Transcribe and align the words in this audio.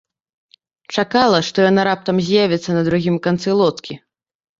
Чакала, 1.01 1.41
што 1.49 1.57
яна 1.71 1.83
раптам 1.89 2.21
з'явіцца 2.29 2.69
на 2.79 2.83
другім 2.87 3.15
канцы 3.29 3.49
лодкі. 3.61 3.93